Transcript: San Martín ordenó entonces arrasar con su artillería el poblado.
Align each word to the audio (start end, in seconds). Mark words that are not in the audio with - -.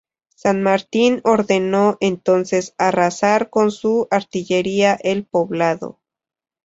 San 0.33 0.63
Martín 0.63 1.21
ordenó 1.25 1.99
entonces 1.99 2.73
arrasar 2.79 3.51
con 3.51 3.69
su 3.69 4.07
artillería 4.09 4.95
el 5.03 5.25
poblado. 5.27 5.99